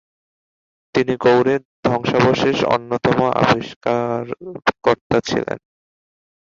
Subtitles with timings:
[0.95, 4.21] তিনি গৌড়ের ধ্বংসাবশেষের অন্যতম আবিষ্কার
[4.83, 5.59] কর্তা ছিলেন।